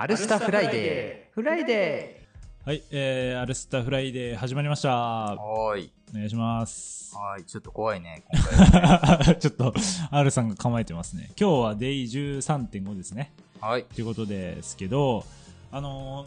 [0.00, 2.24] アルスタフライデーフライデ
[2.64, 4.90] はい、えー、アルスタフライデー始まりました。
[4.90, 5.92] ーはーい。
[6.12, 7.16] お願いします。
[7.16, 7.44] はーい。
[7.44, 9.74] ちょっと怖いね、 今回ちょっと、
[10.12, 11.32] R さんが構えてますね。
[11.36, 13.32] 今日は Day 13.5ですね。
[13.60, 13.70] は。
[13.70, 13.82] はい。
[13.86, 15.24] ということですけど、
[15.72, 16.26] あの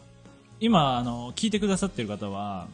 [0.60, 2.66] 今、あのー聞いてくださってる方は、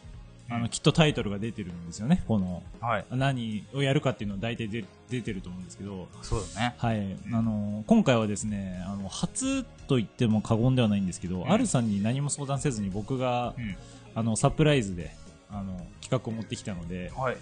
[0.49, 2.23] あの、うんきっとタイトルが出てるんですよね。
[2.27, 3.05] この、はい。
[3.11, 6.75] 何をやるかっていうのは大体出出てると思うんですけど、そうだね。
[6.77, 13.75] はい、あの今回はですねあの初と言っても過言ではないんですけど、ん R さんに何も相談せずに僕が、うん。
[14.15, 15.11] あのサプライズで
[15.51, 17.37] あの企画を持ってきたのではい。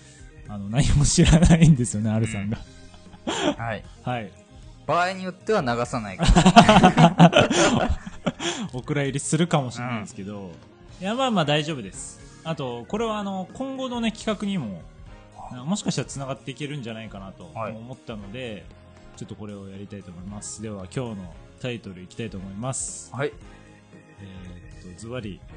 [0.49, 2.57] あの何も知らないんですよね、あるさんが。
[3.57, 3.83] はい。
[4.03, 4.31] はい、
[4.85, 7.99] 場合によっては流さないから。
[8.73, 10.51] お蔵入りするかもしれないですけど、
[11.01, 12.26] いやまあまあ大丈夫です。
[12.47, 14.81] あとこれはあの今後のね企画にも
[15.65, 18.65] もしかしたらつながっていけるんじゃないかなとはい思ったので、
[19.15, 20.61] ちょっとこれをやりたいと思います。
[20.61, 23.13] では今日のタイトルいきたいと思います。
[23.13, 23.33] はい。
[24.19, 25.47] えーっと、ズバリ、えー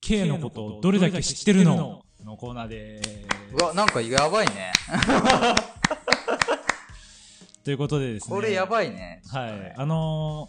[0.00, 2.02] K のことをどれだけ知ってるの？
[2.24, 3.00] のコーナーで
[3.52, 4.72] うわ、なんかやばいね。
[4.74, 4.90] す。
[7.64, 8.34] ということでですね。
[8.34, 9.22] これやばいね。
[9.28, 9.74] はい。
[9.76, 10.48] あの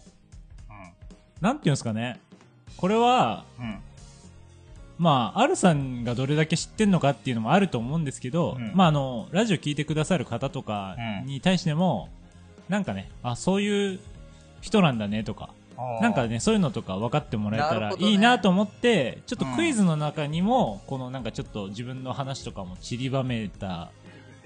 [0.68, 2.20] うー、なんていうんですかね。
[2.76, 3.62] これは、ん。
[3.62, 3.80] うん。
[4.98, 12.08] まあ、アルさんがどれだけ知ってんのかっていうのもあると思うんですけど、うんまあ、あの、ラジオ聞いてくださる方とかうんに対しても、
[12.68, 14.00] なんかね、あ、そういう
[14.60, 15.50] 人なんだねとか、
[16.00, 23.90] なんかね、そういうのとか分かってもらえたらいいなと思って、ちょっとうんクイズの中にも、このなんかちょっと自分の話とかも散りばめた、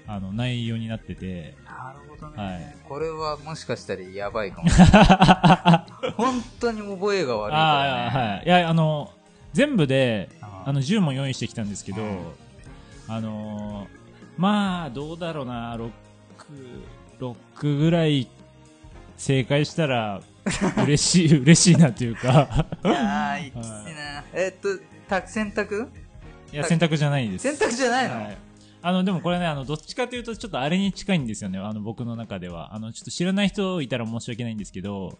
[0.07, 2.43] あの、内容になってて、なるほどね。
[2.43, 6.11] はいこれはもしかしたらやばいかもしれない。
[6.15, 7.89] 本当に覚えが悪いからね。
[7.89, 8.43] ああ、はい。
[8.45, 9.11] いや、あの、
[9.53, 10.29] 全部で、
[10.67, 12.19] ああの、10問用意してきたんですけど、うん
[13.07, 13.97] あのー
[14.37, 15.91] まあ、どうだろうな、6、
[17.19, 18.27] 6ぐらい
[19.15, 20.21] 正解したら、
[20.83, 24.23] 嬉しい、嬉しいなというか、いやー、いきついな。
[24.33, 24.69] えっと、
[25.07, 25.89] た選択？
[26.51, 27.43] いや、選択じゃないです。
[27.43, 28.37] 選択じゃないの、はい
[28.81, 32.75] あの、でもこれね、あの、どっちかというと、ちょっとあれに近いんですよね、あの、僕の中では。
[32.75, 35.17] あの、ちょっと知らない人いたら申し訳ないんですけど、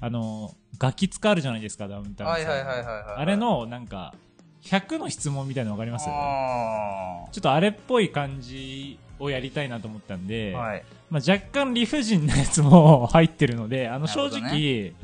[0.00, 2.36] あの、ガキ使あるじゃないですか、ダウンタウンさん。
[2.36, 3.04] はいはいはいはいはい。
[3.16, 4.14] あれ、の、なんか、
[4.62, 6.06] 100の質問みたいなの分かります？
[6.08, 10.84] あちょっとあれっぽい感じをやりたいなと思ったんで、ーはい。
[11.10, 14.94] まあ、若干理不尽なやつも入ってるので、あの、正直、うん。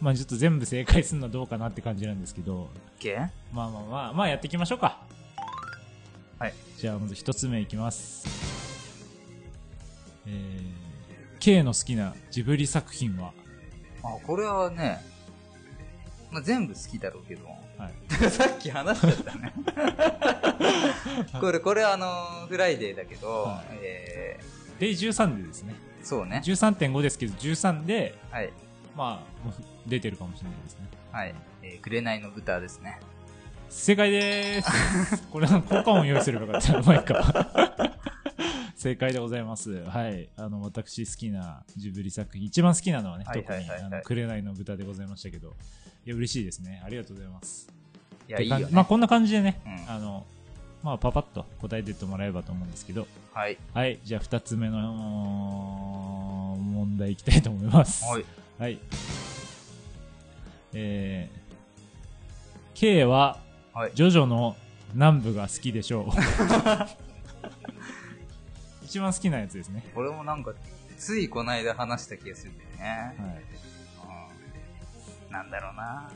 [0.00, 2.68] まあ、ちょっと全部正解するのはどうかなって感じなんですけど、
[3.00, 3.18] OK?
[3.52, 5.00] まあまあまあ、まあやっていきましょうか。
[6.38, 6.54] はい。
[6.76, 8.26] じゃあ、まず一つ目いきます。
[10.26, 13.32] えー、K の好きなジブリ作品は、
[14.02, 15.02] あ、これはね、
[16.30, 17.46] まあ、全部好きだろうけど。
[17.84, 18.30] はい。
[18.30, 19.52] さっき話しちゃったね。
[21.40, 24.40] これ、これあの、フライデーだけど、はいえ
[24.78, 25.74] で、13でですね。
[26.02, 26.42] ー、そうね。
[26.44, 28.52] 13.5ですけど、13で、はい。
[28.96, 29.50] まあ、
[29.86, 30.88] 出てるかもしれないですね。
[31.12, 31.34] はい。
[31.62, 32.98] えー、紅の豚ですね。
[33.68, 35.28] 正解でーす。
[35.28, 36.82] これ、効果音用意すればよかったな。
[36.82, 37.94] まあいいか。
[38.76, 39.82] 正解でございます。
[39.84, 40.28] はい。
[40.36, 43.66] あの、私好きなジブリ作品、一番好きなのはね、はい特に、
[44.04, 45.54] 紅の豚でございましたけど、
[46.04, 46.82] いや、嬉しいですね。
[46.84, 47.73] ありがとうございます。
[48.28, 48.68] いや、いいよね。
[48.70, 50.24] まあ、こんな感じでね、うんあの、
[50.82, 53.56] まあ、パパッと答えてってもらえればと思うんですけど、はい。
[53.72, 53.98] はい。
[54.04, 54.78] じゃあ、二つ目の
[56.58, 58.04] 問題いきたいと思います。
[58.04, 58.24] はい。
[58.58, 58.78] はい。
[60.74, 63.38] えー、K は、
[63.72, 63.92] はい。
[63.94, 64.56] ジョジョの
[64.92, 66.04] 南部が好きでしょう。
[68.84, 69.84] 一番好きなやつですね。
[69.94, 70.52] これもなんか、
[70.96, 73.16] ついこの間話した気がするんだよね。
[73.18, 73.42] はい。
[75.42, 75.50] うん。
[75.50, 76.10] なんだろうな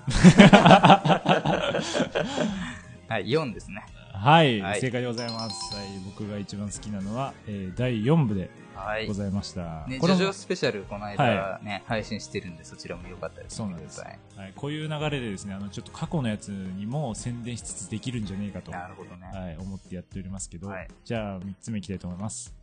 [3.09, 3.85] はい、4ですね。
[4.13, 5.77] はい、はい正解でございます。
[5.77, 9.15] はい、僕が一番好きなのは、えー第4部ではいご。
[9.15, 9.87] ざいました。
[9.87, 13.57] ね、ジこれもョジョスペシャルこの間ね、配信してるんで、そちらもよかったです。
[13.57, 14.19] そうなんですはい、
[14.55, 19.57] こういう流れでですね、あの、ちょっと過去のやつにも宣伝しつつできるんじゃねえかと、なるほどね。
[19.59, 22.55] い、思ってやっておりますけど、はいじゃあ3つ目いきたいと思います。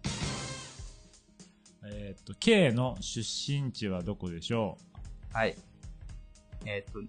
[1.87, 4.77] えーっと、K の出身地はどこでしょ
[5.33, 5.55] はい。
[6.65, 6.99] えーっと、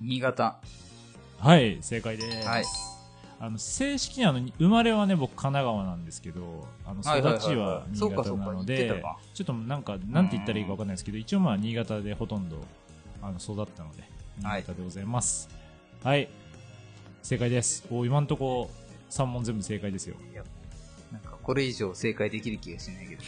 [0.00, 0.60] 新潟。
[1.42, 2.46] うはい、正解です。
[2.46, 2.64] はい。
[3.42, 7.38] あの正式にあの生まれはね僕神奈川なんですけどあのはいはいはいはい。
[7.38, 9.18] 育ちは新潟なのでか。
[9.32, 12.58] ちょっとなんかなんて言ったらいいかわかんないですけど一応まあ新潟でほとんど
[13.22, 14.02] あの育ったので
[14.40, 14.62] 新はい。
[14.62, 15.48] 潟でございます。
[16.04, 16.28] はい、
[17.22, 17.86] 正解です。
[17.90, 18.70] お今んとこ
[19.08, 20.16] 3問全部正解ですよ。
[21.10, 23.22] なんか、これ以上正解できる気がしないけど。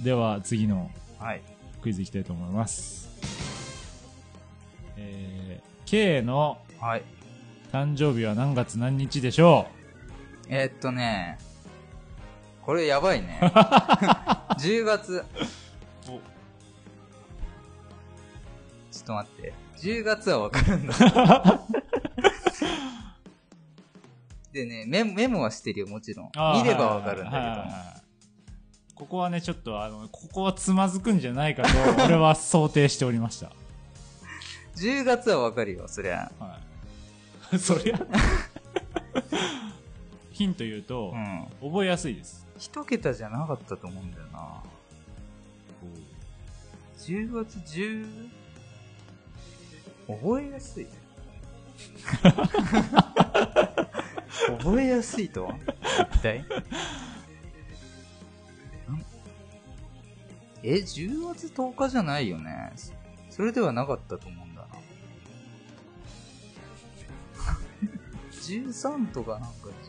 [0.04, 0.90] では次の。
[1.18, 1.42] はい。
[1.82, 3.08] クイズいきたいと思います
[4.96, 7.02] えー、K のはい。
[7.72, 9.66] 誕生日は何月何日でしょ
[10.48, 11.38] えーっとね、
[12.62, 13.38] これやばいね。
[14.58, 15.24] 10月。
[16.06, 16.28] う
[19.08, 19.54] と待って。
[19.78, 20.94] 10月はわかるんだ。
[24.52, 26.30] でねメモ、メモはしてるよ、もちろん。
[26.62, 27.36] 見ればわかるんだけ
[27.94, 27.97] ど。
[28.98, 31.68] ここはね、ちょっと、あの、ここはつまずくんじゃないかと、
[32.04, 33.52] 俺は想定しておりました。
[34.76, 36.32] 10月はわかるよ、そりゃ。
[36.40, 36.58] は
[37.52, 37.58] い。
[37.58, 38.00] そりゃ。
[40.32, 41.46] ヒント言うとう、ん。
[41.70, 42.44] 覚えやすいです。
[42.58, 44.62] 一桁じゃなかったと思うんだよな。
[46.98, 48.28] 10月10、
[50.08, 50.86] 覚えやすい。
[54.58, 55.54] 覚えやすいとは？
[56.14, 56.44] 一体？
[60.70, 62.72] え、10月10日じゃないよね？
[63.30, 64.68] それではなかったと思うんだな。
[68.32, 69.48] 13とかなんか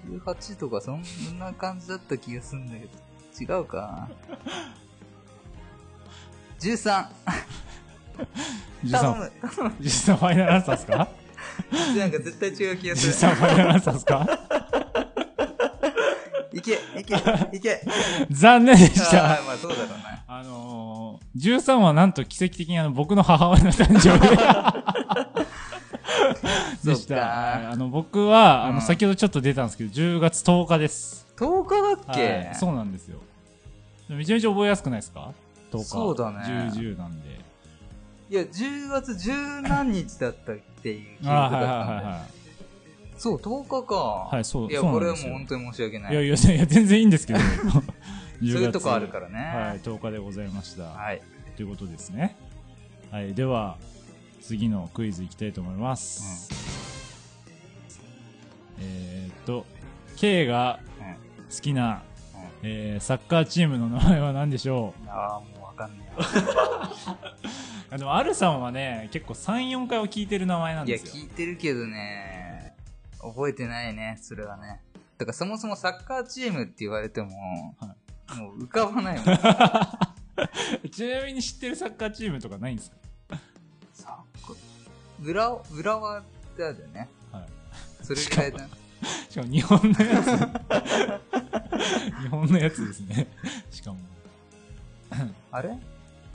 [0.09, 1.03] 18とかそん
[1.39, 2.91] な感じだった気がするんだけど。
[3.39, 4.09] 違うか
[6.59, 6.83] 13!
[6.83, 7.07] 頼
[8.83, 9.31] 13、む
[9.79, 11.07] 13ファイナルアンサーですか？
[11.97, 13.35] なんか絶対違う気がす ?13 る。
[13.35, 14.27] ファイナルアンサーですか？
[16.53, 17.15] いけいけ
[17.53, 17.81] いけ。
[18.31, 19.17] 残念でしあた。
[19.17, 20.23] ーまあそうだろうな。
[20.27, 24.37] あのー、13はなんと奇跡的にあの僕の母親の誕生日。
[26.83, 27.15] でした。
[27.15, 27.65] はい。
[27.67, 28.75] あの僕は、あうん。
[28.75, 33.19] の先ほどちょっと出たんですけど10月10日です、10日だっはけい、そうなんですよ。
[34.09, 35.31] めちゃめちゃ覚えやすくないですか
[35.71, 35.83] ？10日。
[35.85, 36.37] そうだね。
[36.39, 37.39] 10、10なんで。
[38.31, 39.31] いや、10月十
[39.61, 41.65] 何日だったっていう記憶だったんだよ。
[41.67, 42.38] はいはいはい
[43.19, 43.95] そう、10日か。
[43.95, 46.13] はいそういや、これはもう本当に申し訳ない。
[46.13, 47.39] いやいやいや全然いいんですけど
[47.69, 47.83] そう
[48.41, 49.35] 10いうとこあるからね。
[49.37, 51.21] はい10日でございました、はい。
[51.57, 52.37] ということですね
[53.11, 53.75] はいでは
[54.41, 56.49] 次のクイズいきたいと思います、
[58.79, 59.65] えーっと
[60.15, 61.01] K がう
[61.41, 61.43] ん。
[61.53, 62.01] 好きな、
[62.33, 62.41] うん。
[62.41, 62.49] うん。
[62.63, 66.21] えーサッカーチームの名前は何でしょああ、もうわかんねう
[67.91, 70.91] あでもアルさんはね結構34回は聞いてる名前なんえ。
[70.91, 72.38] いや、ですよ聞いてるけどね、
[73.21, 74.81] 覚えてないね、それはね。
[75.17, 77.29] だからそもそもサッカーチームって言われても、
[77.79, 77.95] は
[78.35, 79.25] もう浮かばないもん。
[80.91, 82.97] ちなみに知ってるサッカーチームとかないんですか？
[83.93, 84.57] サッカー、
[85.21, 86.23] 裏、裏はっ
[86.55, 87.09] てあるよね。
[87.31, 87.45] はい。
[88.05, 88.67] それぐらいだ。
[89.29, 90.27] しかも日本のやつ。
[92.21, 93.27] 日本のやつですね。
[93.69, 93.99] しかも。
[95.51, 95.77] あれ？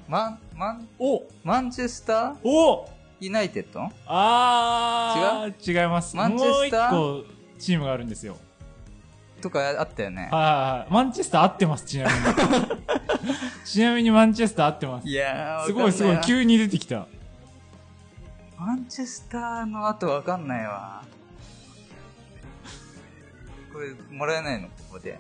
[0.06, 1.22] マン、マン、お！
[1.42, 2.36] マンチェスター？
[2.44, 2.86] お
[3.24, 3.90] ユナイテッド？
[4.06, 5.82] あー。
[5.82, 6.14] 違います。
[6.14, 6.92] マンチェスター？
[6.92, 8.36] もう一個チームがあるんですよ。
[9.40, 10.28] とかあったよね。
[10.30, 12.18] はいマンチェスター合ってますちなみに。
[13.64, 15.08] ちなみにマンチェスター合ってます。
[15.08, 17.06] いやー、すごいすごい急に出てきた。
[18.58, 21.02] マンチェスターの後わかんないわ。
[23.72, 24.68] これ、もらえないの？
[24.68, 25.18] ここで。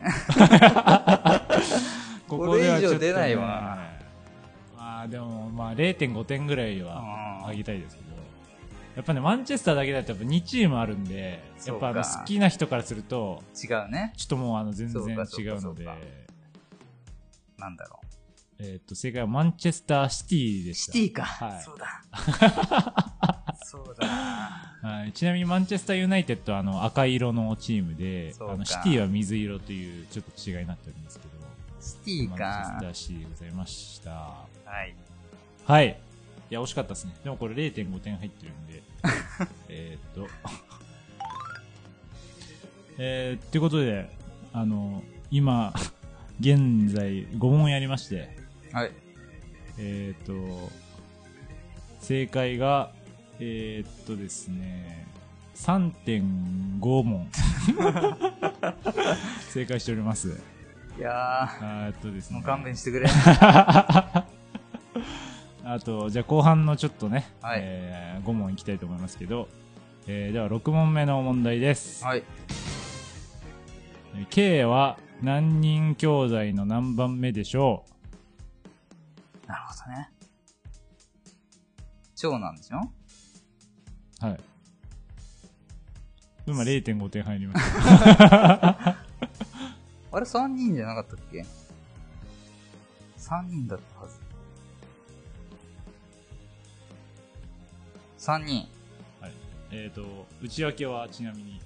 [2.28, 3.42] こ これ以上出ないわ。
[3.46, 3.93] ま
[5.02, 7.00] あでもまあ0.5点ぐらいは
[7.42, 8.14] うんあげたいですけど
[8.96, 14.12] やっぱねマンチェスターだけだとやっぱ2チームあるんでやっぱあの好きな人からすると違うね。
[14.16, 15.86] ちょっともうあの全然違うので
[17.58, 18.06] なんだろう。
[18.60, 21.24] えっと正解はマンチェスターシティでしたシティか。
[21.24, 22.02] はいそうだ。
[23.64, 24.70] そうだな。
[24.82, 31.34] はい、ちなみにマンチェスターユナイテッドはあの赤色のチームであのシティは水色というちょっと違いになってるんですけど
[31.80, 32.86] シティマンチェスかタ。
[32.88, 34.94] ーシティでございましたはい。
[35.66, 36.00] はい。
[36.50, 37.14] いや惜しかったですね。
[37.22, 38.82] でもこれ0.5点入ってるんで。
[39.68, 40.28] えーっと。
[42.98, 44.10] えー、ってことで
[44.52, 45.72] あの今
[46.40, 48.36] 現在5問やりまして。
[48.72, 48.90] はい。
[49.78, 50.32] えーっと
[52.00, 52.90] 正解が
[53.38, 55.06] えーっとですね
[55.54, 57.30] 3.5問
[59.50, 60.40] 正解しております。
[60.98, 62.38] いやあーっとですー、ね。
[62.38, 63.08] もう勘弁してくれ。
[65.66, 69.48] あと、じゃあ後半のちょっとね、はいえ5問いきたいと思いますけど、
[70.06, 72.04] えーでは6問目の問題です。
[72.04, 72.22] はい。
[74.14, 77.84] えー K は何人兄弟の何番目でしょ
[79.46, 80.10] なるほどね。
[82.14, 82.78] 長男でしょ
[84.22, 84.40] うはい。
[86.46, 88.96] 今0.5点入りました。
[90.12, 91.44] あれ3人じゃなかったっけ
[93.18, 94.23] ?3 人だったはず。
[98.24, 98.66] 3人。
[99.70, 101.60] えっと、内訳はちなみに、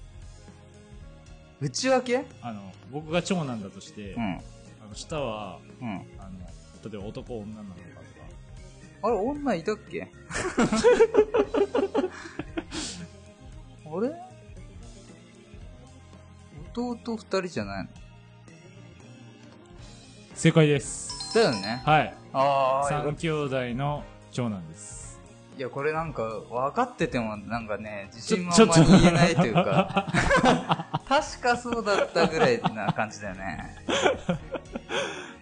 [1.61, 2.25] 内訳？
[2.41, 4.33] あの、僕が長男だとして、うん。
[4.33, 4.41] あ
[4.89, 5.89] の下は、うん。
[6.17, 6.31] あの、
[6.89, 10.11] 例えば男、女なのかとか、あれ、女いたっけ？
[13.85, 14.11] あれ？
[16.73, 17.89] 弟二人じゃないの？
[20.33, 21.33] 正解です。
[21.35, 21.81] だよね。
[21.85, 22.13] はい。
[22.33, 25.08] ああ、よか3っ兄弟の長男です。
[25.59, 30.07] いや、これなんか、分かってても、なんかね、自信もあちょんまり言えないというか、
[31.05, 33.75] 確かそうだったぐらいな感じだよね。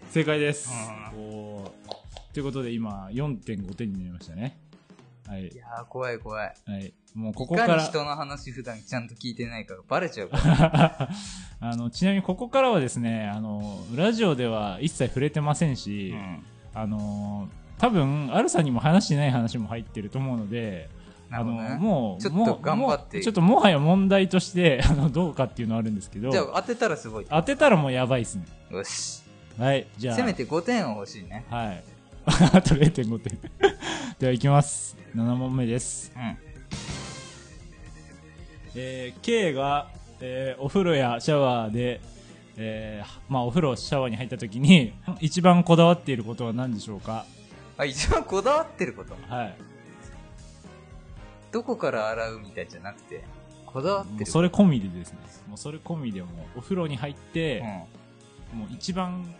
[0.09, 0.71] 正解です。
[1.15, 4.57] うおーということで今、4.5点になりましたね。
[5.27, 5.55] はいい。
[5.55, 6.55] やー、怖い怖い。
[6.65, 6.93] はい。
[7.13, 11.09] もうこいこから、人の話普段ちゃんと聞いてないかがバレちゃうから。
[11.62, 16.43] あの、ちなみにここからはですね、あの、ラジオでは一切触れてませんし、うん。
[16.74, 20.89] あの、多分、アルさんにも話してない話も入ってると思うので、
[21.29, 21.51] あの。
[21.77, 27.25] もう、ちょっと頑張ってちょっともはや問題として、 あの、どうかっていうのはあるんですけどじゃ、あ当てたらすごい。
[27.29, 28.46] 当てたらもうやばいっすね。
[28.72, 29.24] よし。
[29.60, 29.88] はい。
[29.98, 31.46] じゃあ、せめて5点は欲しいね。
[31.50, 31.84] はい。
[32.25, 33.38] あと0.5点。
[34.19, 34.98] では、いきます。
[35.15, 36.12] 7問目です。
[36.15, 36.38] うん。
[38.75, 39.88] えー、K が、
[40.19, 42.01] えーお風呂やシャワーで、
[42.57, 47.25] えーまあ、お風呂、シャワーに入った時に、一番こだわっていることは何でしょうか？
[47.77, 49.15] あ、一番こだわってること。
[49.27, 49.57] はい。
[51.51, 53.24] どこから洗うみたいじゃなくて、
[53.65, 55.19] こだわってるそれ込みでですね。
[55.48, 57.63] もうそれ込みでもう、お風呂に入って、
[58.53, 58.60] うん。
[58.60, 59.36] もう一番、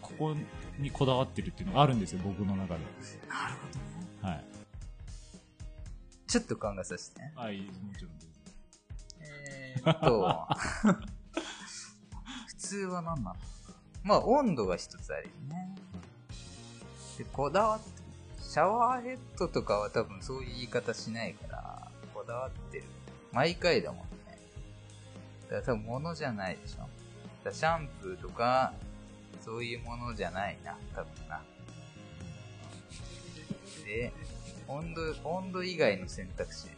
[0.00, 0.34] ここ
[0.78, 2.80] にこだわってるっていうのがあるんですよ、僕の中で。
[3.28, 4.34] なるほどね。
[4.34, 4.44] はい。
[6.26, 7.32] ちょっと考えさせてね。
[7.36, 8.28] はい、もちろんです。
[9.20, 10.48] えーっと、
[12.48, 13.36] 普通は何なの
[14.02, 15.74] まあ温度が一つあるよね。
[17.18, 18.04] で、こだわって。
[18.40, 22.84] シャワーヘッドとかは多分そういう言い方しないから、こだわってる。
[23.32, 24.38] 毎回だもんね。
[25.44, 26.86] だから多分物じゃないでしょ。
[27.42, 28.72] だシャンプーとか、
[29.44, 31.42] そういうものじゃないな、多分な。
[33.84, 34.12] で、
[34.68, 36.68] 温度、温度以外の選択肢、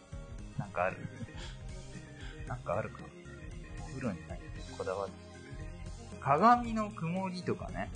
[0.56, 0.96] なんかある？
[2.46, 3.00] なんかあるか？
[3.82, 4.38] お風呂に何
[4.78, 5.14] こだわって
[6.20, 7.90] 鏡の曇りとかね。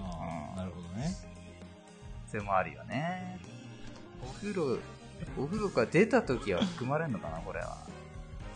[0.00, 1.16] ああ、なるほどね。
[2.28, 3.38] それもあるよね。
[4.22, 4.78] お風呂、
[5.38, 7.76] お風呂から出た時は含まれるのかなこれは。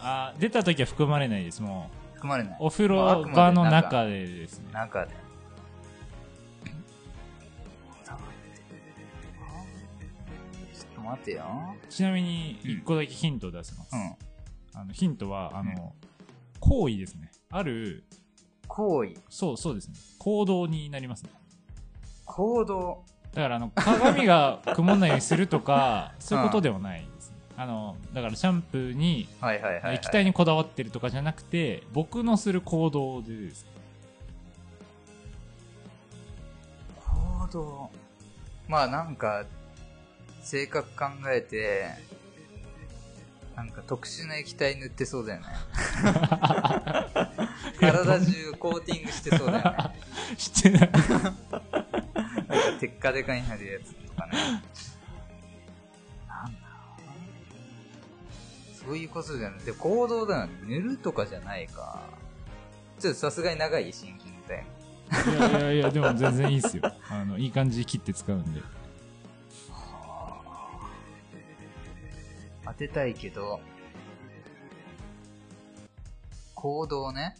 [0.00, 1.62] あー出た時は含まれないです。
[1.62, 2.52] も含まれない。
[2.60, 4.66] う、お風呂場の中でですね。
[4.72, 5.12] 中で。
[5.12, 11.44] ちょっと待てよ。
[11.88, 13.94] ちなみに、一個だけヒントを出します。
[13.94, 14.16] うん。
[14.80, 15.94] あのヒントは、あうんの、
[16.60, 17.30] 行為ですね。
[17.50, 18.04] ある、
[18.66, 19.94] 行為、そう、そうですね。
[20.18, 21.30] 行動になりますね。
[22.24, 23.04] 行動。
[23.34, 27.36] だから、あの、鏡が曇んないようにするとか、 そういうことではないですね。
[27.56, 29.28] あの、だからシャンプーに。
[29.92, 33.70] 液体にこだわってるとかじゃなくて、僕のする行動でですね。
[36.98, 37.90] 行動。
[38.68, 39.44] まあなんか、
[40.42, 41.88] 性格考えて、
[43.56, 45.46] なんか特殊な液体塗ってそうだよね。
[47.80, 49.76] 体中コーティングしてそうだよね。
[50.36, 50.90] してない。
[52.82, 54.32] なんかテッカテカになるやつとかね。
[56.28, 56.94] なんだろ
[58.72, 59.60] うそういうことじゃない。
[59.60, 60.52] で、行動だよね。
[60.66, 62.00] 塗るとかじゃないか。
[62.98, 64.72] ちょっとさすがに長いシンキングタイム。
[65.12, 66.82] いやいやいや、でも全然いいっすよ。
[67.10, 68.62] あの、いい感じに切って使うんで。
[72.64, 73.60] 当てたいけど、
[76.54, 77.36] 行動ね。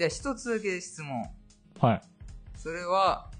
[0.00, 1.26] じゃあ一つだけ質問。
[1.78, 2.00] は
[2.56, 3.30] それは、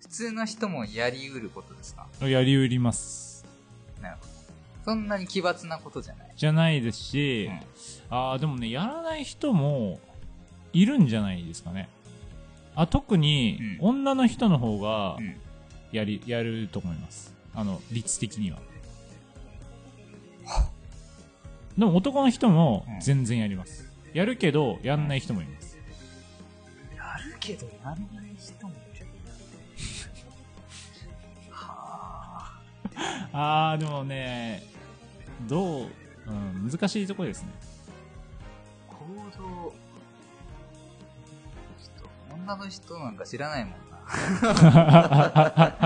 [0.00, 2.06] 普通の人もやり得ることですか？
[2.24, 2.30] い。
[2.30, 3.44] やりうります。
[4.00, 4.30] なるほど。
[4.84, 6.32] そんなに奇抜なことじゃない。
[6.36, 7.50] じゃないですし、
[8.08, 9.98] ああ、でもね、やらない人も
[10.72, 11.88] いるんじゃないですかね。
[12.76, 15.34] あ、特に、うん女の人の方がうん
[15.90, 17.34] やり、やると思います。
[17.52, 18.60] あの、率的には。
[21.76, 23.90] でも男の人もうん全然やります。
[24.12, 25.78] やるけど、やんない人もいます。
[26.94, 29.06] やるけどやらない人もいる。
[31.50, 32.60] は
[33.32, 33.72] あ。
[33.72, 34.62] あー、でもね、
[35.48, 35.88] どう、
[36.26, 37.48] うん、難しいところですね。
[38.86, 38.96] 行
[39.38, 39.72] 動。
[41.78, 43.78] ちょっと、女の人なんか知らないもんな。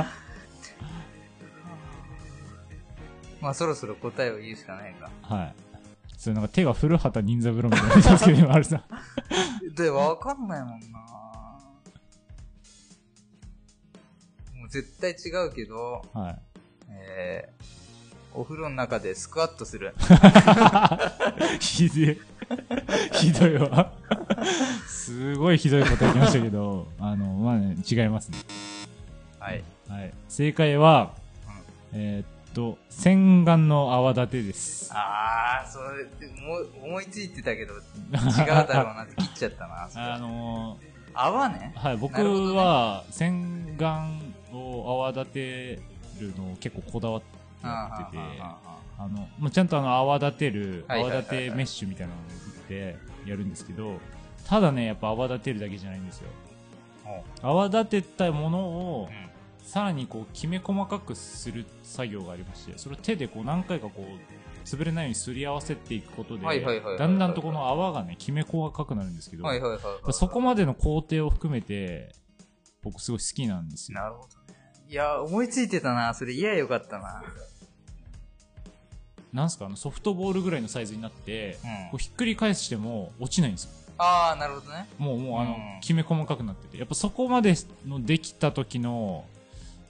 [3.40, 5.08] まあそろそろ答えを言うしかないか。
[5.22, 5.54] はい。
[6.26, 9.74] それなんか手が古畑任三郎みたいになってますけあるさん。
[9.76, 10.98] で、わかんないもんな
[14.58, 16.38] もう絶対違うけど、はい。
[16.90, 17.64] えー、
[18.34, 19.94] お風呂の中でスクワットする。
[21.60, 22.18] ひでえ。
[23.12, 23.92] ひどいわ。
[24.88, 28.38] すごいひどい答え言いましたけど、あの、まあね、違いますね。
[29.38, 29.62] はい。
[29.88, 30.12] はい。
[30.28, 31.14] 正解は、
[31.92, 34.90] えーっと、洗顔の泡立てです。
[34.94, 36.04] あー、それ、
[36.40, 39.90] もう思いついてたけど、違うだろうなって切っちゃったな。
[40.14, 41.72] あのー泡ね。
[41.74, 42.14] はい、僕
[42.54, 44.20] は洗顔
[44.52, 45.80] を泡立て
[46.20, 47.26] るのを結構こだわって
[48.04, 48.56] てて、あ
[48.98, 52.96] あの、もうちゃんとあの泡立てる、泡立てメッシュみたいなのを打って
[53.26, 53.98] やるんですけど、
[54.46, 56.28] ただね、やっぱ泡立てるだけじゃないんですよ。
[57.06, 59.25] ああ泡立てたものをうん
[59.66, 66.44] さらにこうきめ細かくする作業がありましてそれを手でこう何回かこう潰れないようにすり合わせていくことで
[66.98, 69.44] だんだんとこの泡がねきめ細かくなるんですけど。
[70.12, 72.14] そこまでの工程を含めて
[72.82, 74.58] 僕すごい好きなんですよなるほどね。
[74.88, 76.14] いや、思いついてたな。
[76.14, 77.24] それ、いや、よかったな。
[79.32, 79.66] なんすか？
[79.66, 84.88] あのソフトボールぐらいのサイズになって、うんこうひっくり返しても落ちないんですよああ、なるほどね。
[84.98, 87.54] もうもうあの、うんきめ細かくなっててやっぱそこまで
[87.86, 89.24] のできた時の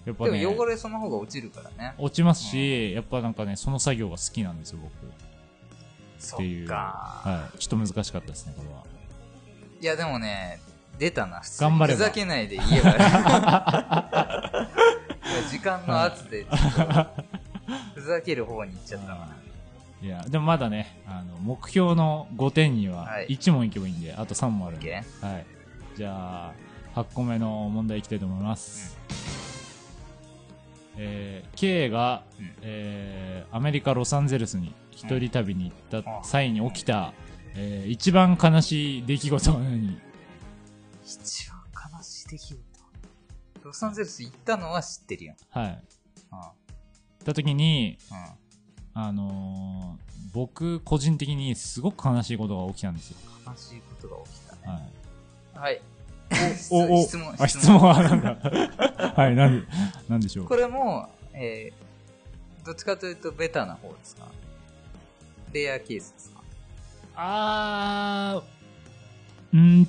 [0.06, 0.40] やっぱね。
[0.40, 1.94] でも汚れその方が落ちるからね。
[1.98, 4.92] 落ちますし、やっぱなんかねその作業が好きなんですよ僕。
[6.18, 6.68] そっていう。
[6.68, 8.84] はい、ちょっと難しかったですねこれは。
[9.80, 10.60] いや、でもね、
[10.98, 11.98] 出たな、普通に頑張れば。
[11.98, 12.96] ふざけないで言えば。
[15.50, 16.46] 時間の圧で、
[17.94, 19.28] ふざける方に行っちゃったな。
[20.02, 20.08] い。
[20.08, 23.28] やでもまだねあの目標の5点にははい。
[23.28, 25.04] 1問いけばいいんで、あと3問あるんで、はい、
[25.96, 26.52] じゃ
[26.94, 28.96] あ8個目の問題いきたいと思います、
[30.96, 37.12] えー K が、うんえーアメリカ・ロサンゼルスに一人旅に行ったあ際に起きた、
[37.54, 39.98] えー一番悲しい出来事は何
[41.04, 41.58] 一番
[41.96, 42.56] 悲しい出来事？
[43.62, 45.34] ロサンゼルス行ったのは知ってるよ。
[45.50, 46.38] はいうん。
[46.38, 46.52] 行っ
[47.24, 49.02] た時にうん。
[49.02, 54.60] あのー僕個人的にすごく悲しいことが起きたんですよ、悲しいことが起きたね。
[54.66, 55.80] はいはい。
[56.70, 57.78] おお質問、あ質問。
[57.80, 58.36] はなんだ。
[59.16, 59.66] はいなんで
[60.08, 60.46] なんでしょう。
[60.46, 64.26] これも、えー、どっちかというとベタな方ですか？
[65.52, 66.40] レアケースですか？
[67.14, 69.88] あー、んー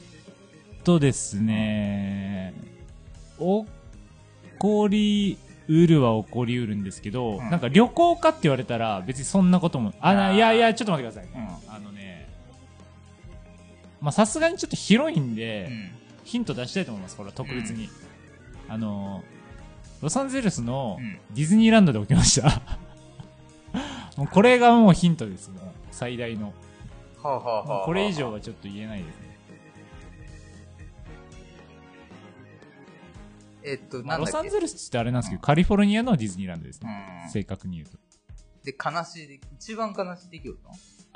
[0.84, 2.54] とですね、
[3.40, 3.66] 起
[4.60, 7.50] こりうるは起こりうるんですけど、うん。
[7.50, 11.50] なんか旅行かって言われたら別にそんなことも、あ、いやいや、ちょっと待ってくださいね。
[11.68, 12.30] あのね、
[14.00, 15.92] まあさすがにちょっと広いんで、うん。
[16.28, 17.90] ヒント出したいと思います、これは特別に。
[18.70, 19.24] あの、
[20.02, 22.62] ロサンゼルスのうんディズニーランドで起きました。
[24.18, 25.62] もうこれがもうヒントです、もう
[25.92, 26.54] 最大の。
[27.24, 29.28] はあ、はあはあはあ、これ以上はちょっと言えないですね。
[33.64, 34.38] えっと、まあ、なんだっけ？
[34.38, 37.24] ロサンゼルスってあれなんですけど、うんカリフォルニアのディズニーランドですね。
[37.26, 37.30] うん。
[37.32, 37.98] 正確に言うと。
[38.64, 40.60] で、悲しい一番悲しい出来事？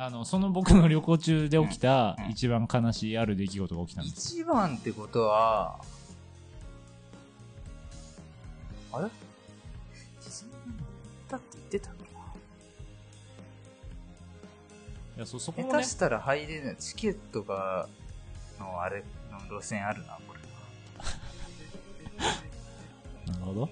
[0.03, 4.33] あの、その僕の旅行中で起きた一番悲しいある出来事が起きたんです。
[4.35, 5.79] 一番ってことは、
[8.91, 9.03] あれ？
[9.03, 10.55] ディズニー
[11.31, 12.01] ランド行って言ってたっけ
[15.17, 16.77] いや、そ、そこなもね下手、したら入れない。
[16.77, 17.87] チケットが、
[18.59, 20.39] のあれ、の路線あるな、これ
[20.97, 21.13] は。
[23.33, 23.69] なるほど。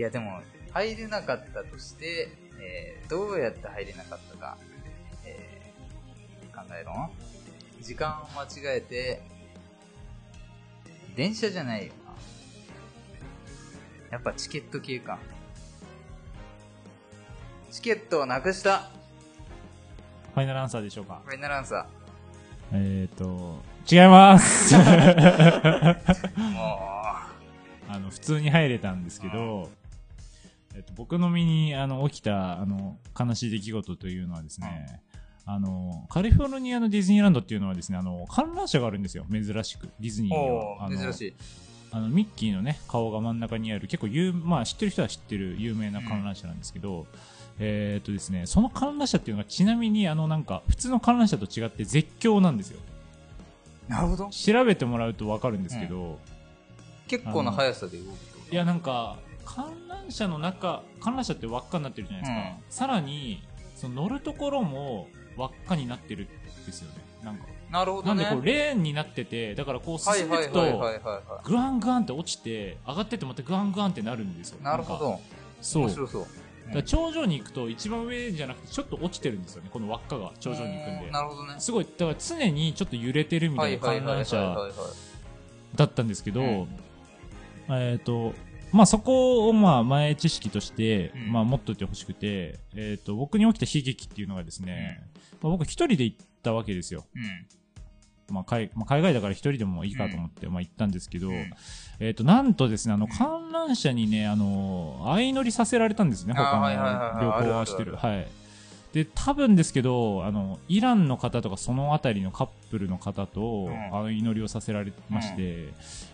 [0.00, 4.56] いや、でも、入れなかったとして、えー、どうやって入れなかったか、
[5.24, 7.10] えー、考えろ。
[7.82, 9.22] 時間を間違えて、
[11.14, 12.12] 電車じゃないよな。
[14.10, 15.18] やっぱチケット系か。
[17.70, 18.88] チケットをなくした
[20.34, 21.20] ファイナルアンサーでしょうか？
[21.24, 21.86] ファイナルアンサ
[22.72, 24.74] えっ、ー、と、違います。
[24.76, 26.40] ー。
[26.52, 26.80] も
[27.88, 29.70] あの、普通に入れたんですけど、
[30.76, 35.00] えっと、僕の身にあの起きたあの悲しい出来事というのはですね、
[35.46, 39.24] あのカリフォルニアのディズニーランドっていうのはですねあの観覧車があるんですよ。
[39.30, 39.88] 珍しく。
[39.98, 41.34] ディズニう、ーにおはあのー珍しい。
[41.92, 47.06] あのミッキーのね顔が真ん中にある結構有、まあ、知ってる人は知ってる有名な観覧車なんですけど、
[47.58, 52.80] えーっとですねその観覧車っていうのがちなみにあのなんか普通の観覧車と違って絶叫なんですよ。
[53.88, 54.28] なるほど。
[54.30, 56.18] 調べてもらうと分かるんですけど、
[57.06, 58.16] 結構な速さで動く
[58.52, 62.56] いやなんか観覧車の中観覧車って輪っかになってるじゃないですか、うん。
[62.68, 63.42] さらに
[63.74, 66.96] その乗るところも輪っかになってるんですよね。
[67.24, 67.46] なんか。
[67.70, 68.22] なるほどね。
[68.24, 70.60] なんでこうレーンになっててだからこうはい進んでいくと
[71.44, 74.58] グワングワンって落ちて上がってってまたグワングワンってなるんですよ。
[74.60, 74.64] い。
[74.64, 75.20] なるほど。
[75.60, 75.82] そう。
[75.84, 76.26] 面白そう。
[76.74, 81.54] だ頂上に行くと一番上じゃなくてちょっと落ちてるんですよねこの輪っかが頂上に行くんうでなるほどね。
[81.58, 84.72] すごいだから常にちょっと揺れてるみたいな観覧車はい
[85.76, 86.68] だったんですけど、うん。
[87.68, 88.32] えっ、と、
[88.72, 95.02] まあそこをまあ前知識として、うんまあ持っといてほしくて、えっ、と、僕に起きた悲劇っていうのがですね、
[95.42, 97.04] まあ、僕一人で行ったわけですよ。
[97.14, 98.34] うん。
[98.34, 101.50] まあ海まあ、海外だから一人でもいいかと思って、まあ行ったんですけど、うん
[102.00, 107.96] えっ、と、なんとですね、あの観覧車にね、あの、相乗りさせられたんですね、他の旅行はしてる。
[107.96, 108.26] はい。
[108.92, 115.68] で、多分ですけど、あの、イランの方とかそのあたりのカップルの方と、うんあの祈りをさせられまして、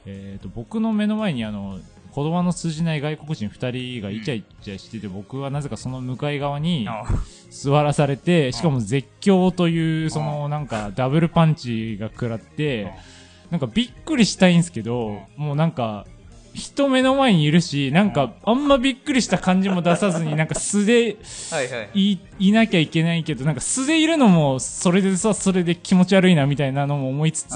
[0.04, 1.78] えっ、と、僕の目の前にあの、
[2.14, 7.04] 言葉の通じない外国人二人がイチャイチャしてて、僕はなぜかその向かい側にあ
[7.50, 12.92] 座らされて、しかも絶叫という、そのなんかダブルパンチが食らって、
[13.50, 16.06] なんかびっくりしたいんですけど、もうなんか、
[16.54, 21.16] 人目の前にいるし、なんかあんまびっくりした感じも出さずに、なんか素で、
[21.50, 22.12] はいはい。
[22.12, 27.54] い、いなきゃいけないけど、なんか素でいるのも、それでさ、それで気持ち悪いなみたいなのも思いつつ、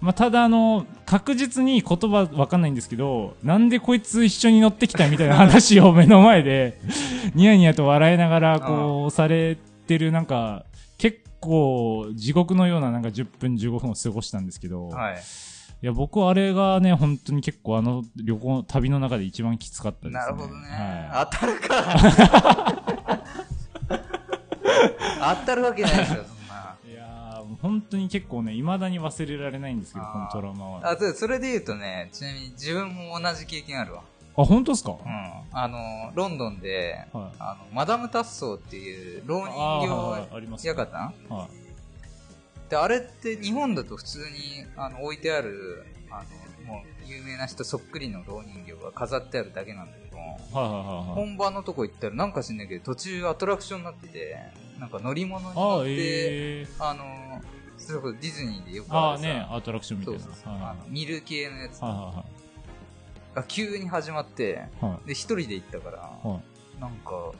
[0.00, 6.78] まあ、ただあの、確実に言葉わかんないんですけど、なんでこいつ一緒に乗ってきたみたいな話を目の前で、
[7.34, 9.56] ニヤニヤと笑いながら、こう、され
[9.86, 10.64] てる、なんか、
[10.98, 15.16] 結構、地獄のようななんか10分15分を過ごしたんですけど、はい。
[15.82, 20.18] いや、僕はあれがね、本当に結構あの旅行、旅の中で一番きつかったですね。
[20.18, 20.68] なるほどね。
[21.10, 23.16] は当たるか。
[25.40, 26.24] 当たるわけないですよ、
[27.60, 30.80] 本当に結構ね、未だに忘れられないんですけど、このトラウマは。
[30.88, 34.02] あ、あ、それで言うとね、ちなみに自分も同じ経験あるわ。
[34.34, 34.98] 本当ですか、うん。
[35.52, 35.78] あの、
[36.14, 37.36] ロンドンで、はい。
[37.38, 41.12] あの、マダム・タッソーっていう浪人あーはいはいありますね館は
[42.68, 42.70] い。
[42.70, 46.24] で、あれって日本だと普通にあの置いてある、あ
[46.66, 51.04] の、もう有名な人そっくりの老人形が飾ってあるだけなんだけど、はいはいはいはい。
[51.14, 54.36] 本場のとこ行ったらなんか知んないけど途中アトラクションになってて、
[54.78, 57.42] なんか乗り物にああ、乗って、ええあの、
[57.78, 60.20] それこそディズニーでよくああるさあね、アトラクションみたいな。
[60.20, 62.24] そうそうそう、はいあの見る系のやつは
[63.34, 64.90] が急に始まって、いはいはい。
[64.92, 67.32] はいで、一人で行ったから、はいなんか、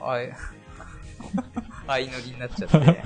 [0.00, 0.32] あい、
[1.86, 3.02] 相乗りになっちゃって、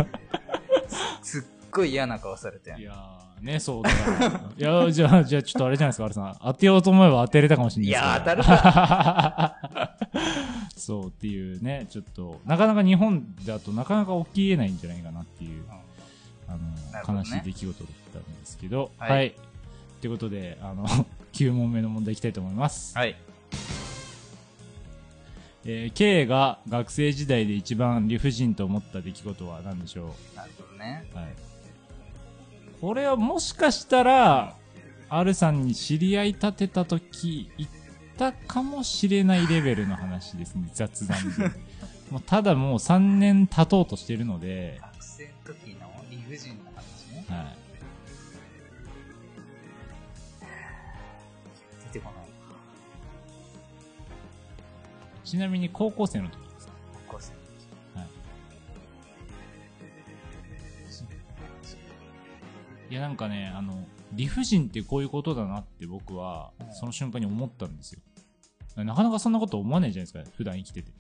[1.23, 2.75] す すっごい嫌な顔されて。
[2.79, 4.27] いやー、ね、そうだから。
[4.57, 6.37] いやー、じゃあ、じゃあちょっとあれじゃないですか、あれさん。
[6.43, 10.21] 当てようと思えば当てれたかもしれないですいやけど当たる
[10.77, 15.65] そうっていうね、ちょっと、なかなか日本だとなかなか起きえないんじゃないかなっていう、
[16.49, 19.35] あの、ね悲しい出来事だったんですけど、はいはい。
[20.01, 20.87] ということで、あの、
[21.33, 22.97] 9問目の問題いきたいと思います。
[22.97, 23.17] はい。
[25.69, 31.05] えー K が学生時代で一番理不尽と思った出来事は何でしょなるほどね。
[31.13, 31.27] うはい。
[32.81, 34.55] これはもしかしたら、
[35.09, 37.71] R さんに知り合い立てた時、言っ
[38.17, 41.51] たかもしれないレベルの話ですね、雑談で。
[42.11, 47.25] もうただもう3年経とうとしてるので、学生の時の理不尽な話ね。
[47.29, 47.57] はい。
[51.93, 52.27] 出てこない。
[55.25, 56.69] ちなみに高校生の時です。
[57.09, 57.33] 高校生
[57.97, 58.07] のは
[62.89, 62.93] い。
[62.93, 68.01] いや、なんかね、あの、理不尽ってこういうことだなって僕はう、んその瞬間に思ったんですよ。
[68.85, 70.93] なかなかそんなこと思わないじゃないですか、普段生きてて。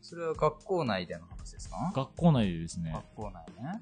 [0.00, 1.92] それは学校内での話ですか？
[1.94, 3.80] 学校内でですね、学校内ね。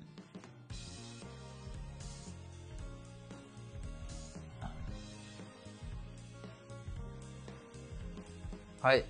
[8.80, 9.04] はい。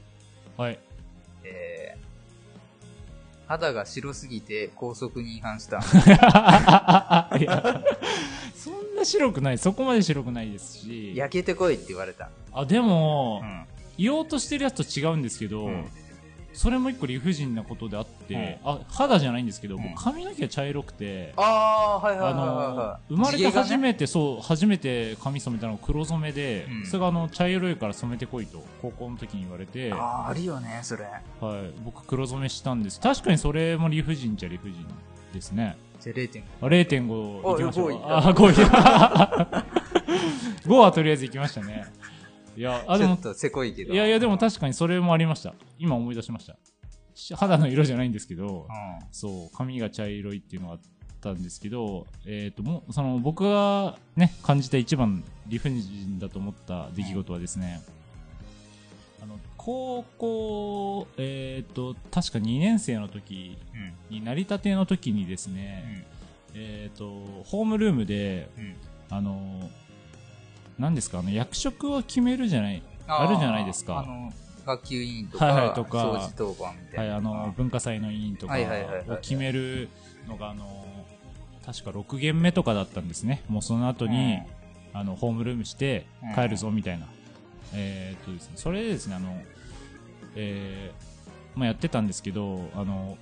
[0.57, 0.79] はい。
[1.45, 5.79] えー、肌が白すぎて高速に違反した。
[7.39, 7.83] いや、
[8.55, 12.31] そんな白くない、そこまで白くないですし、焼けてこいって言われた。
[12.53, 13.67] あ、でも、うん。
[13.99, 15.87] 言おうとしてるやつと違うんですけど、うん。
[16.53, 19.83] それも一個理不尽なことであって、あ、肌じゃないんですけど、うん。
[19.83, 23.15] 僕髪の毛が茶色くて、あはいはいあはい。
[23.15, 26.87] 生まれて初めて、そう初めて髪染めたのが黒染めで、うん。
[26.87, 31.05] それがあの茶色いから染めてこいと高校の時に言われて、はああ、あるよね、それ。
[31.05, 31.09] い、
[31.85, 33.01] 僕黒染めしたんです。
[33.01, 34.87] 確かにそれも理不尽っちゃ理不尽
[35.35, 35.77] ですね。
[36.01, 36.43] じゃあ0.5。
[36.63, 37.87] あ0.5いきましょう。
[37.89, 37.99] おい5い。
[37.99, 39.67] ったあ5い
[40.67, 41.87] 5はとりあえずいきましたね
[42.57, 43.93] いやあでもちょっとせこいけど。
[43.93, 46.57] いやいやでも確かにそれもありました今思い出しました
[47.17, 49.07] し肌の色じゃないんですけど、うん。
[49.11, 50.81] そう、髪が茶色いっていうのがあっ
[51.21, 57.83] たんですけど、えっ、と、もう、その、僕がね、感じた一番理不尽だと思った出来事はですね、
[59.23, 64.17] あの、高校、えっ、と、確か2年生の時うん。
[64.17, 66.07] に、なりたての時にですね、
[66.55, 67.05] えっ、と、
[67.45, 68.77] ホームルームで、うん。
[69.09, 69.71] あの、
[70.79, 74.05] 何ですか、あの、役職を決めるじゃない、あるじゃないですか
[74.67, 77.17] 学級委員とか、はいはいとか掃除当番みたはいい、な。
[77.17, 79.89] あの、文化祭の委員とかはいはいはいはいを決める
[80.27, 80.85] のが、あの、
[81.65, 83.43] 確か6限目とかだったんですね。
[83.49, 84.39] もうその後に、
[84.93, 87.07] あの、ホームルームしてうん帰るぞみたいな。
[87.75, 89.37] えーっとですね、それでですね、あの、
[90.35, 93.17] えーまあ、やってたんですけど、あの、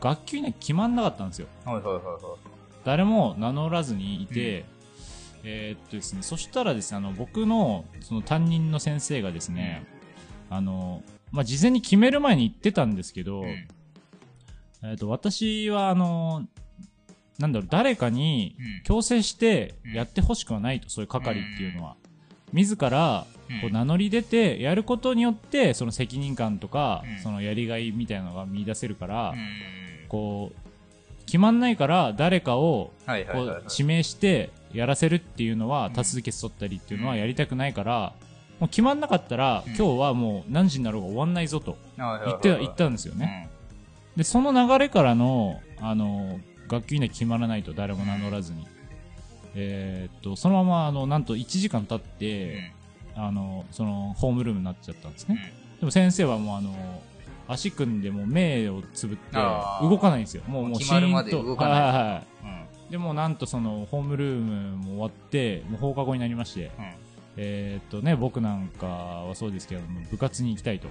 [0.00, 1.46] 学級委員決まんなかったんですよ。
[1.64, 2.20] はいはいはいはい。
[2.84, 4.64] 誰も名乗らずにいて、
[5.44, 9.84] えーっとですね、そしたらですね、あの、僕の、その担任の先生がですね、
[10.50, 13.68] あの、まあ、事前に決める前に言ってたんですけど、うん。
[14.82, 16.46] えっ、と、私は、あの、
[17.38, 18.82] なんだろう、誰かにうん。
[18.84, 19.92] 強制してうん。
[19.92, 21.96] やってほしくはないと、そういう係っていうのは。
[22.52, 23.60] 自ら、うん。
[23.60, 27.22] こう名乗り出て、やることによって、その責任感とか、うん。
[27.22, 30.08] そのやりがいみたいなのが見出せるから、うん。
[30.08, 32.92] こう、決まんないから、誰かを、
[33.32, 38.12] こう、指名して、やらせるっていうのは、ん多数決取ったりっていうのはうんやりたくないから、
[38.60, 43.48] もう決まんなかったら、うん今日はもう何時になろうが終わんないぞと言って、言ったんですよね。
[44.16, 48.66] で、その流れからの、あの、学級委員で決まらないと誰も名乗らずに。
[49.56, 52.72] えーっと、そのまま、あの、なんと1時間経っうんて、
[53.14, 55.52] あの、その、ホームルームになっちゃったんですうんね。
[55.80, 56.74] でも先生はもう、あの、
[57.46, 59.36] 足組んでもう目をつぶって
[59.82, 60.42] 動かないんですよ。
[60.48, 62.24] もう、もう決まるまでシーンと動かないはいはいはい。
[62.94, 66.94] うんでもうなんとそのホームルームも終わって、もう放課後になりまして、うん
[67.36, 70.86] えーっとね、僕なんかはそうですけども、部活に行きたいと。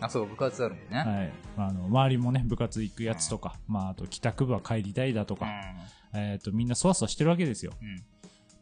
[0.00, 0.98] あ、そう、部活あるもんね。
[0.98, 1.32] はい。
[1.56, 5.46] あの、周りもね、部活行くやつとか、まあ、あと帰宅部は帰りたいだとか、
[6.12, 7.72] えーっと、みんなそわそわしてるわけですよ。
[7.80, 8.02] うん。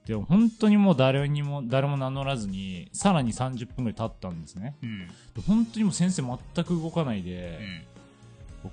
[0.04, 4.76] でも本当にもう誰にも、誰も名乗らずに、さらに30分ぐらい経ったんですね。
[4.82, 5.08] うん。
[5.08, 5.14] で
[5.46, 7.86] 本当にもう先生全く動かないで、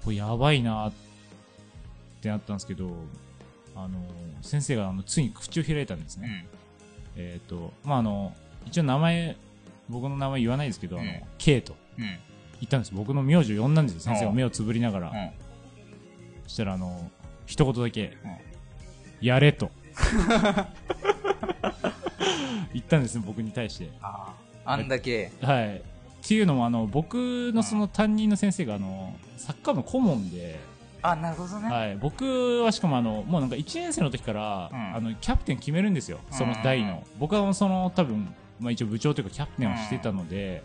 [0.04, 0.92] これやばいなっ
[2.22, 2.90] てなったんですけど、
[3.84, 4.00] あの、
[4.42, 6.48] 先生があのついに口を開いたんですね。
[7.18, 7.24] うん。
[7.24, 8.34] えっ、と、まあ、あの、
[8.66, 9.38] 一応名前、
[9.90, 12.04] 僕の名前言わないですけど、あのうん、K とうん。
[12.06, 12.18] 言
[12.66, 12.94] ったんです。
[12.94, 14.02] 僕の名字を呼んだんですよ。
[14.02, 15.10] 先生が目をつぶりながら。
[15.10, 15.32] うん。
[16.44, 17.10] そしたら、あの、
[17.46, 18.52] 一言だけ、うん
[19.22, 19.70] やれと。
[22.74, 23.92] 言ったんですね、僕に対して。
[24.02, 24.34] あ
[24.66, 24.74] あ。
[24.74, 25.32] あんだけ。
[25.42, 25.78] はい。
[25.78, 25.82] っ
[26.28, 30.60] ていうのも、あの、僕のその担任の先生が、あの、サッカーの顧問で、
[31.02, 31.70] あ、なるほどね。
[31.70, 40.64] はい、僕はしかもあのもうなんか1年生の時から、うんあのキャプテン決めるんですよ、その代の、僕はその多分、まあ、一応部長というかキャプテンをしてたので、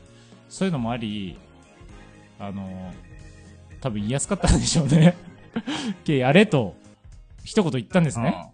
[0.49, 1.39] そういうのもあり
[2.39, 2.93] あの
[3.81, 5.17] 多分言いやすかったんでしょうね
[6.05, 6.77] けやれと
[7.45, 8.53] 一言言ったんですね、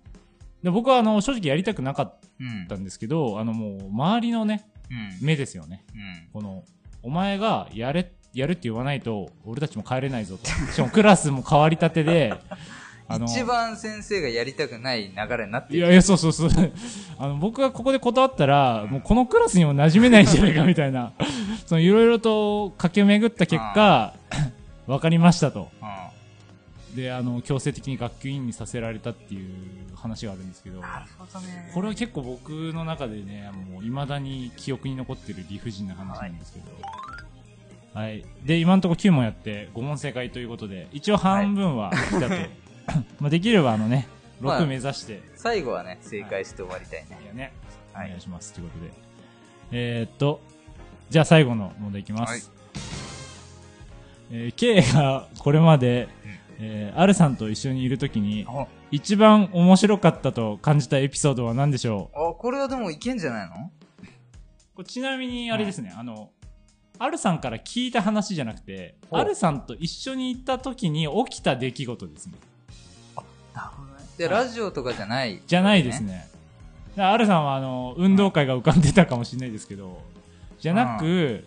[0.62, 2.60] で僕はあの正直やりたくなかっうん。
[2.62, 2.68] うん。
[2.68, 5.26] たんですけどあのもう周りのねうん。
[5.26, 6.28] 目ですよねうん。
[6.32, 6.64] この
[7.02, 12.34] お前がやれやるって言わないと俺たちも帰れないぞとしかもクラスも変わりたてで
[13.08, 15.78] あの一番先生がやりたくない流れになってる。
[15.80, 16.48] いやいや、そうそうそう。
[17.18, 21.12] あの、僕がここで断ったら、もうこのクラスにも馴染めないんじゃないかみたいな、
[21.66, 24.14] そのいろいろと駆け巡った結果、
[24.86, 25.70] わかりましたと。
[25.82, 29.50] うで、あの、強制的に学級委員にさせられたっていう
[29.96, 31.70] 話があるんですけどん。、なるほどね。
[31.74, 36.66] これは結構僕の中でね、もう未だに記憶に残ってる理不尽な話なんですけど。
[37.94, 38.24] はい。
[38.44, 42.34] で、今のところ9問やって5問正解ということで、一応半分は来たと。
[43.20, 44.08] まあできればあのね、
[44.40, 47.18] まあ6目指して、最後はね、正解して終わりたいね。
[47.22, 47.52] いやね、
[47.94, 48.52] おはい願いします。
[48.52, 48.92] ということで。
[49.72, 50.40] えー、っと、
[51.10, 52.30] じゃあ最後の問題いきます。
[52.30, 52.40] はい
[54.34, 56.32] えー K がこれまで、うん
[56.64, 62.30] えー、R さんと一緒にいるときに、あ、一番面白かったと感じたエピソードは何でしょう？
[62.30, 63.70] あこれはでもいけんじゃないの？
[64.74, 66.30] これちなみにあれですね、あの、
[66.98, 72.34] R さんから聞いた話じゃなくて、ほう R さんと一緒に行った時に起きた出来事ですね。
[73.54, 74.04] なるほどね。
[74.16, 76.02] で、はいラジオとかじゃない、じゃないです。
[76.02, 76.28] ね。
[76.90, 80.00] だから R さんはあの、運動会が浮かんでたかもしれないですけど、
[80.60, 81.44] じゃなく、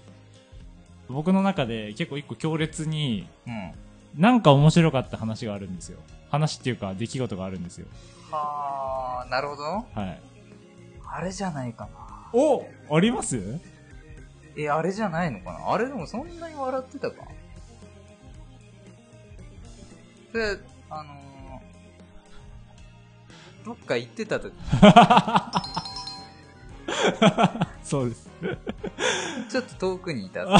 [1.08, 3.71] 僕の中で結構一個強烈に、うん。
[4.15, 5.99] なんか面白かった話があるんですよ。
[6.31, 7.86] 話っていうか出来事があるんですよ。
[8.31, 9.63] はあ、なるほど。
[9.63, 10.19] はい。
[11.08, 11.89] あれじゃないかな。
[12.34, 13.60] おあります？
[14.58, 15.72] え、あれじゃないのかな？
[15.74, 17.18] あれでもそんなに笑ってたか？
[20.34, 20.58] で、
[20.89, 24.54] あのー、どっか行ってた時、
[27.84, 28.30] そうです。
[29.50, 30.46] ちょっと遠くにいた。
[30.52, 30.60] は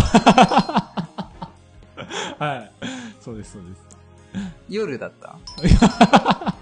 [2.58, 2.72] い。
[3.20, 3.82] そうです、そうです。
[4.70, 5.38] 夜だった、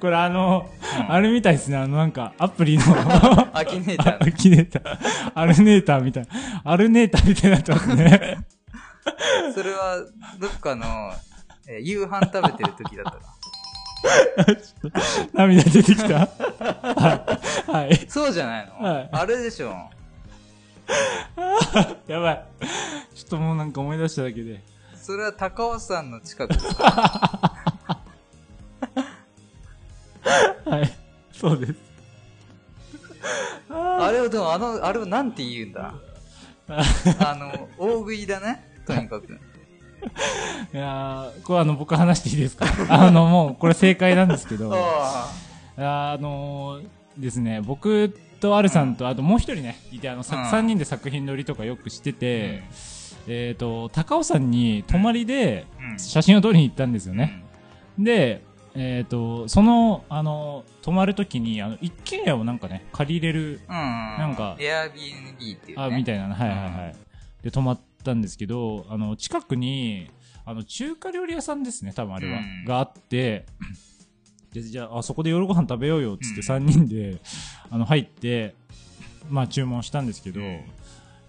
[0.00, 1.76] これあの、うんあれみたいですね。
[1.76, 2.84] あのなんかアプリの
[3.56, 4.32] アキネータアー。
[4.36, 8.38] キネーター、アルネーターみたいな、アルネーターみたいになってますね。
[9.54, 10.04] それは、
[10.38, 10.84] どっかの、
[11.68, 13.18] えー夕飯食べてる時だったか。
[15.34, 16.18] 涙出てきた。
[16.18, 17.70] はい。
[17.70, 18.06] はい。
[18.08, 19.74] そうじゃないの、はいあれでしょ。
[22.06, 22.44] やばい。
[23.14, 24.62] ちょっともうなんか思い出しただけで。
[24.94, 27.54] それは高尾山の近くですか？
[30.64, 30.90] はい。
[31.32, 31.74] そうです。
[33.70, 35.94] あれをでも、あの、あれをなんて言うんだ？
[36.68, 38.64] あの、大食いだね？
[38.86, 39.32] とにかく。
[39.32, 42.66] いやーこれあの、僕話していいですか？
[42.88, 45.30] あの、もう、これ正解なんですけど、あ
[45.76, 46.86] あのー
[47.18, 52.62] ですね、僕とアルさんと、あともう一人ね、いて、あの、さうん三人で作品撮りとかよくしてて、
[53.26, 55.66] えっ、と、高尾山に泊まりで。
[55.96, 57.42] 写真を撮りに行ったんですよね。
[57.98, 63.74] で、えっ、と、その、あの、泊まるときに、あの、一軒家をなんかね、借りれる、うん。
[63.74, 65.84] なんか Airbnb っていうね。
[65.84, 66.96] あ、みたいな、はいはいはい。
[67.42, 70.10] で、泊まったんですけど、あの、近くに、
[70.44, 73.46] あの、中華料理屋さんですね、多分あれは、うんがあって、
[74.52, 77.18] でじゃあ、あそこで夜ご飯食べようよ、っつってうん3人で、
[77.70, 78.54] あの、入って、
[79.28, 80.60] まあ、注文したんですけど、うん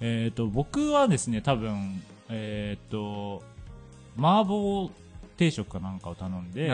[0.02, 3.44] えっ、と、僕はですね、多分、えっ、と、
[4.18, 4.90] 麻婆
[5.40, 6.68] 定食かなんかを頼んで。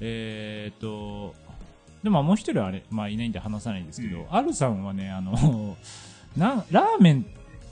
[0.00, 1.34] えー、と、
[2.02, 4.26] でももう一人はあれ、まあいないんで話さないんですけど、うん。
[4.34, 5.76] アルさんはね、あの、
[6.38, 7.26] なんラーメン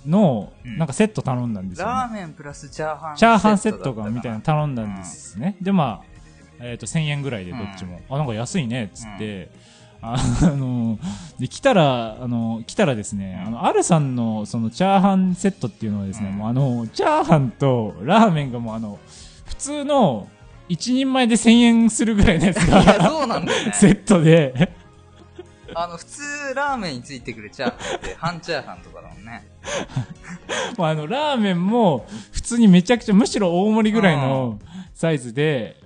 [0.06, 0.76] のうん。
[0.76, 1.92] なんかセット頼んだんですよ、ね。
[1.92, 5.56] ラーメンプラスチャーハンチャーハンセットがみたいなの頼んだんですね。
[5.62, 6.18] で、まあ、
[6.60, 9.50] えー、と1000円ぐらいでどっちも、あ、なんか安いねっつって、
[10.02, 10.98] あの、
[11.38, 13.48] で、来たら、あの、来たらですね、うん。
[13.48, 16.36] あの、アルさんのそのチャーハンセットっていうのはですね、うん。
[16.36, 19.27] もうあの、チャーハンとラーメンがもうあの、普
[19.58, 20.28] 通の
[20.68, 23.72] 一人前で1000円するぐらいのやついや、が、そうなんだよね。
[23.72, 24.72] セットで、
[25.74, 26.22] あの、普通
[26.54, 27.50] ラーメンについてくる。
[27.50, 29.46] チャーハンって、半チャーハンとかだもんね。
[30.76, 34.58] もうあの、ラーメンも普通にめちゃくちゃ、むしろ大盛りぐらいの
[34.94, 35.80] サイズで、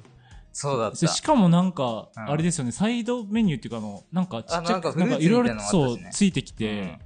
[0.52, 0.90] そうだっ。
[0.92, 2.30] でしたかもなんか、うん。
[2.30, 6.98] あれですよね、サイドメニューっていうかあの、なんかちっちゃく、あなんかいろいろそう、ついてきて、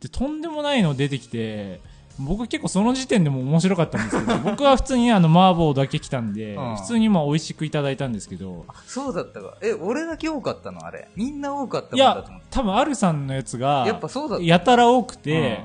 [0.00, 1.80] で、とんでもないの出てきて、
[2.18, 9.54] 僕結構その時点でも面白かったんですけど、 僕は普通にあの麻婆だけ来たんで、うん普通にまあ美味しくいただいたんですけど、そうだったか。
[9.60, 10.84] え、俺だけ多かったの？
[10.84, 11.08] あれ。
[11.14, 13.88] みんな多かったいやもんだと思っ、多分アルさんのやつが、た。
[13.88, 14.38] やっぱそうだ。
[14.40, 15.64] やたら多くて、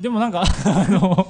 [0.00, 1.26] でもなんか、 あの、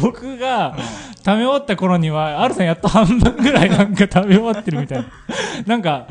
[0.00, 0.76] 僕が
[1.18, 5.06] 食べ終わった頃には、アルさんやっと半分ぐらいなんか食べ終わってるみたいな。
[5.66, 6.06] なんか、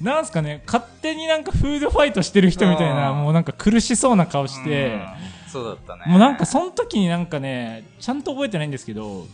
[0.00, 4.96] なんすかね、勝手になんかフードファイトしてる人みたいな、うんもうなんか苦しそうな顔して、う
[5.32, 6.02] んそうだったね。
[6.06, 9.26] もうなんかその時になんかね、ちゃんと覚えてないんですけど、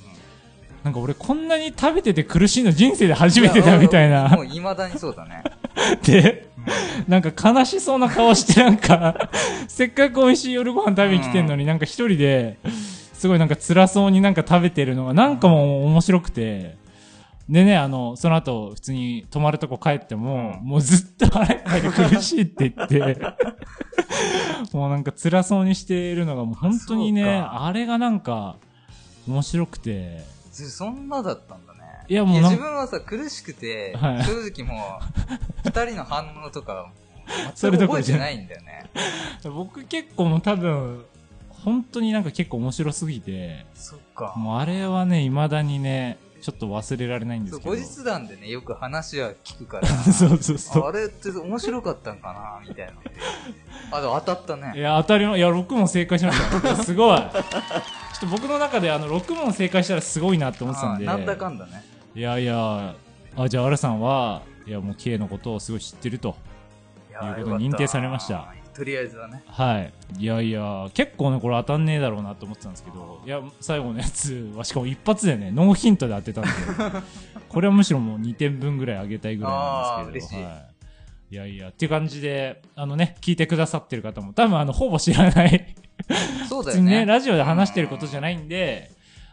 [0.84, 4.28] なんか俺こんなに食べてて苦しいの人生で初めてだみたいな。
[4.28, 5.42] もう未だにそうだね。
[6.04, 6.48] で、
[7.08, 9.30] なんか悲しそうな顔してなんか、
[9.68, 12.58] せっかく美味しい夜ご飯食べに来てんのになんか一人で、
[13.12, 16.76] すごいなんか辛そうになんか食べてるのがなんかもう面白くて、
[17.48, 23.20] でね、あの、その後普通に泊まるとこ帰っても、うんもうずっと腹いっぱいで苦しいって言って、
[24.72, 28.56] もうなんか辛そうにしてるのがもう本当にね、あれがなんか
[29.26, 31.80] 面白くて、そそんなだったんだね。
[32.08, 35.00] いやもう自分はさ、苦しくて、はい正直も
[35.64, 36.90] う、二人の反応とか、
[37.54, 38.90] それ覚じゃないんだよね。
[39.44, 41.04] 僕結構もう多分、
[41.48, 44.34] 本当になんか結構面白すぎて、そっか。
[44.36, 47.70] もうあれはね、未だにね、ちょっと忘れられないんですけど。
[47.70, 50.84] 後日談でね、よく話は聞くから、 そうそうそう。
[50.86, 52.94] ああれって面白かったんかなみたいな。
[53.96, 54.80] あ、でも当たったいね。
[54.80, 56.76] や、当たりの、いや、6問正解しました。
[56.82, 57.16] すごい。
[57.16, 57.30] ちょっ
[58.18, 61.08] と僕の中であの、6問正解したらすごいなって思ってたんで。
[61.08, 61.84] あなんだかんだね。
[62.12, 62.96] いやいや、
[63.36, 66.34] あ、じゃあ、アラさんは、いや、もう K のことをすごい知ってると。
[67.12, 68.61] いうことでよかった認定されました。
[68.74, 69.42] とりあえずはね。
[69.46, 69.92] はい。
[70.18, 76.50] いやいや、結構ね、これ当たんねえだろうなと思ってたんですけど、いや、最後のやつは、しかも一発でね、ノーヒントで当てたんで、
[77.48, 80.72] これはむしろもう2点分ぐらいあげたいぐらいなんですけど、はい。
[81.34, 85.74] いやいや、っていう感じで、あのね、聞いてくださってる方も、多分あの、ほぼ知らない、
[86.48, 87.00] そうだよね。
[87.00, 88.90] ね、ラジオで話してることじゃないんで、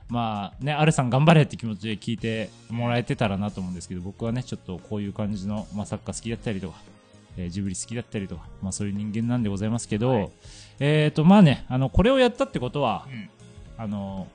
[0.09, 6.77] まあね、アルさん頑張れって気持ちで聞いてもらえてたらなと思うんですけど、僕はね、ちょっとこういう感じの、まあ、サッカー好きだったりとか、
[7.37, 10.29] えージブリ好きだったりとか、まあそういう人間なんでございますけど、はい
[10.79, 13.29] えっ、と、まあね、あの、これをやったってことはう、ん。
[13.77, 14.27] あの、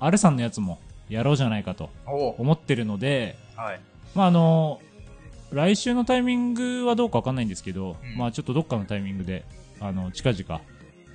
[0.00, 3.80] アルさんのやつもやろうじゃないかと思ってるので、はい。
[4.14, 4.80] まああの、
[5.52, 9.44] 来週のタイミングはどうかわかんないんですけど、うんまあちょっとどっかのタイミングで、
[9.80, 10.60] あの、近々、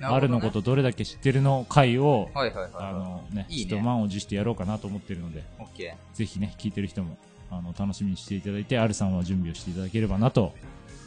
[0.02, 2.70] R のことどれだけ知ってるの回を、はいはいはい。
[2.78, 5.44] あのね、いいねちょっと満を持してやろうかなと思ってるので、
[6.14, 7.18] ぜひね、聞いてる人も、
[7.50, 10.44] あの、楽しみにしていただいて、 R さんは準備をしていただければなとー。
[10.44, 10.52] はい。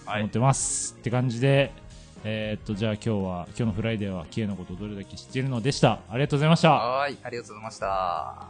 [0.06, 1.72] 思ってます、はい、って感じで
[2.26, 6.00] えー、っとじゃあ今日は今日のフライデーは K のことどれだけ知っているのでした。
[6.10, 6.72] ありがとうございました。
[6.72, 7.18] はい。
[7.22, 8.48] ありがとうございました。